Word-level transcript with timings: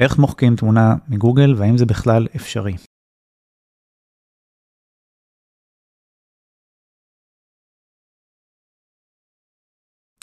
איך 0.00 0.18
מוחקים 0.18 0.56
תמונה 0.56 0.94
מגוגל 1.08 1.54
והאם 1.54 1.78
זה 1.78 1.86
בכלל 1.86 2.26
אפשרי. 2.36 2.76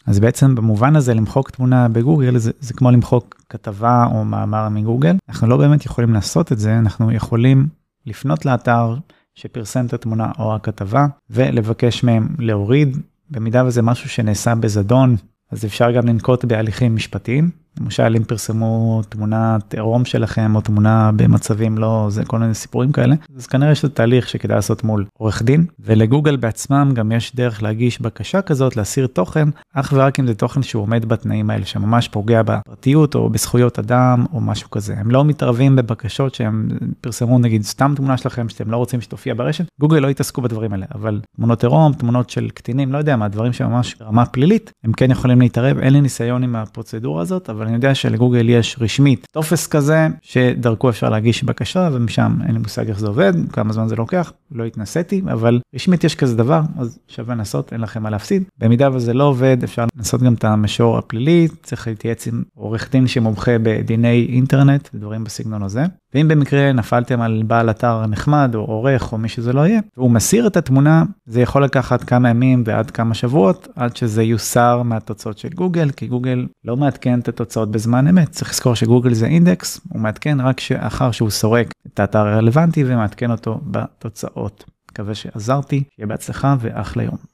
אז 0.08 0.20
בעצם 0.20 0.56
במובן 0.56 0.96
הזה 0.96 1.14
למחוק 1.14 1.50
תמונה 1.50 1.90
בגוגל 1.90 2.38
זה, 2.38 2.52
זה 2.60 2.74
כמו 2.74 2.92
למחוק 2.92 3.42
כתבה 3.50 4.06
או 4.12 4.26
מאמר 4.26 4.70
מגוגל. 4.70 5.16
אנחנו 5.30 5.48
לא 5.48 5.58
באמת 5.58 5.86
יכולים 5.86 6.14
לעשות 6.14 6.52
את 6.52 6.60
זה, 6.60 6.80
אנחנו 6.80 7.12
יכולים 7.12 7.68
לפנות 8.06 8.46
לאתר 8.46 8.96
שפרסם 9.36 9.86
את 9.86 9.94
התמונה 9.94 10.32
או 10.40 10.56
הכתבה 10.56 11.08
ולבקש 11.30 12.04
מהם 12.04 12.36
להוריד, 12.40 12.98
במידה 13.30 13.66
וזה 13.66 13.82
משהו 13.82 14.10
שנעשה 14.10 14.56
בזדון, 14.56 15.16
אז 15.52 15.66
אפשר 15.66 15.92
גם 15.92 16.08
לנקוט 16.08 16.46
בהליכים 16.46 16.96
משפטיים. 16.96 17.61
למשל 17.80 18.16
אם 18.18 18.24
פרסמו 18.24 19.02
תמונת 19.10 19.74
עירום 19.74 20.06
שלכם 20.06 20.56
או 20.56 20.62
תמונה 20.62 21.12
במצבים 21.16 21.78
לא 21.78 22.08
זה 22.10 22.26
כל 22.26 22.40
מיני 22.40 22.54
סיפורים 22.54 22.92
כאלה 22.92 23.16
אז 23.38 23.48
כנראה 23.48 23.76
שזה 23.76 23.90
תהליך 23.90 24.30
שכדאי 24.30 24.56
לעשות 24.56 24.84
מול 24.84 25.06
עורך 25.20 25.42
דין. 25.42 25.66
ולגוגל 25.80 26.36
בעצמם 26.36 26.92
גם 26.96 27.12
יש 27.12 27.36
דרך 27.36 27.64
להגיש 27.64 28.02
בקשה 28.02 28.42
כזאת 28.42 28.76
להסיר 28.78 29.08
תוכן 29.08 29.50
אך 29.74 29.94
ורק 29.96 30.20
אם 30.20 30.28
זה 30.28 30.34
תוכן 30.34 30.64
שהוא 30.64 30.84
עומד 30.84 31.06
בתנאים 31.06 31.50
האלה 31.50 31.66
שממש 31.66 32.08
פוגע 32.08 32.42
בפרטיות 32.44 33.16
או 33.16 33.30
בזכויות 33.30 33.80
אדם 33.80 34.26
או 34.34 34.42
משהו 34.42 34.70
כזה. 34.70 34.96
הם 34.98 35.12
לא 35.12 35.26
מתערבים 35.26 35.76
בבקשות 35.76 36.36
שהם 36.36 36.70
פרסמו 37.02 37.40
נגיד 37.40 37.64
סתם 37.64 37.94
תמונה 37.96 38.18
שלכם 38.18 38.50
שאתם 38.50 38.72
לא 38.72 38.78
רוצים 38.78 39.02
שתופיע 39.02 39.34
ברשת. 39.34 39.66
גוגל 39.80 40.00
לא 40.00 40.08
יתעסקו 40.08 40.42
בדברים 40.42 40.74
האלה 40.74 40.86
אבל 40.96 41.22
תמונות 41.36 41.64
עירום 41.64 41.94
תמונות 41.94 42.30
של 42.30 42.50
קטינים 42.50 42.94
לא 42.94 42.98
יודע 42.98 43.16
מה 43.16 43.28
דברים 43.28 43.54
שממש 43.54 43.96
רמה 44.02 44.26
פלילית 44.26 44.72
הם 44.84 44.94
כן 44.94 45.12
יכולים 45.12 45.42
להתערב. 45.42 45.78
אין 45.78 45.94
לי 45.94 46.02
ניסיון 46.02 46.44
עם 46.44 46.56
הפרוצדורה 46.56 47.22
הזאת 47.22 47.50
אבל 47.62 47.68
אני 47.68 47.76
יודע 47.76 47.96
שלגוגל 47.96 48.50
יש 48.50 48.76
רשמית 48.80 49.28
טופס 49.32 49.68
כזה 49.68 50.08
שדרכו 50.22 50.90
אפשר 50.90 51.10
להגיש 51.10 51.44
בקשה 51.44 51.90
ומשם 51.94 52.38
אין 52.46 52.52
לי 52.54 52.60
מושג 52.60 52.90
איך 52.90 53.00
זה 53.00 53.08
עובד 53.08 53.34
כמה 53.54 53.74
זמן 53.74 53.88
זה 53.88 53.96
לוקח 53.96 54.34
לא 54.52 54.66
התנסיתי 54.66 55.22
אבל 55.32 55.60
רשמית 55.76 56.04
יש 56.04 56.16
כזה 56.16 56.36
דבר 56.36 56.62
אז 56.78 57.00
שווה 57.08 57.36
לנסות 57.36 57.74
אין 57.74 57.82
לכם 57.82 58.04
מה 58.04 58.10
להפסיד. 58.10 58.44
במידה 58.58 58.90
וזה 58.94 59.14
לא 59.14 59.24
עובד 59.24 59.58
אפשר 59.64 59.86
לנסות 59.98 60.22
גם 60.22 60.34
את 60.34 60.44
המישור 60.44 60.98
הפלילי 60.98 61.48
צריך 61.64 61.88
להתייעץ 61.88 62.28
עם 62.28 62.44
עורך 62.56 62.92
דין 62.92 63.08
שמומחה 63.08 63.52
בדיני 63.64 64.28
אינטרנט 64.30 64.90
ודברים 64.94 65.24
בסגנון 65.24 65.64
הזה 65.64 65.86
ואם 66.14 66.28
במקרה 66.28 66.74
נפלתם 66.74 67.22
על 67.22 67.44
בעל 67.48 67.70
אתר 67.70 68.06
נחמד 68.06 68.52
או 68.56 68.60
עורך 68.60 69.14
או 69.14 69.18
מי 69.18 69.30
שזה 69.30 69.54
לא 69.54 69.68
יהיה 69.68 69.82
והוא 69.98 70.12
מסיר 70.12 70.48
את 70.48 70.58
התמונה 70.58 71.04
זה 71.26 71.42
יכול 71.42 71.64
לקחת 71.64 72.04
כמה 72.04 72.30
ימים 72.30 72.64
ועד 72.66 72.92
כמה 72.92 73.14
שבועות 73.14 73.68
עד 73.76 73.96
שזה 73.96 74.24
יוסר 74.24 74.82
מהתוצאות 74.84 75.38
של 75.38 75.50
גוגל 75.50 75.90
כי 75.90 76.08
גוגל 76.08 76.48
לא 76.66 76.78
מעדכן 76.78 77.20
את 77.20 77.28
התוצאות 77.28 77.72
בזמן 77.72 78.08
אמת 78.08 78.30
צריך 78.30 78.52
לזכור 78.52 78.76
שגוגל 78.76 79.14
זה 79.14 79.26
אינדקס 79.26 79.82
הוא 79.90 80.02
מעדכן 80.02 80.42
רק 80.42 80.62
אחר 80.78 81.12
שהוא 81.12 81.30
סורק 81.30 81.74
את 81.94 82.00
האתר 82.00 82.28
הרלוונטי 82.28 82.84
ומעדכן 82.88 83.32
אותו 83.32 83.60
בתוצאות. 83.64 84.64
מקווה 84.92 85.16
שעזרתי, 85.16 85.84
שיהיה 85.96 86.08
בהצלחה 86.08 86.56
ואחלה 86.60 87.04
יום. 87.04 87.31